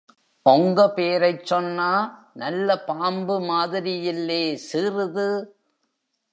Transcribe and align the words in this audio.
ஒங்க 0.45 0.93
பேரைச் 0.95 1.45
சொன்னா 1.45 1.89
நல்லபாம்பு 2.35 3.35
மாதிரியில்லே 3.49 4.43
சீறுது. 4.71 5.29